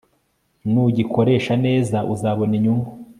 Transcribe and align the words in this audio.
Nugikoresha 0.71 1.53
neza 1.65 1.97
uzabona 2.13 2.53
inyungu 2.59 2.89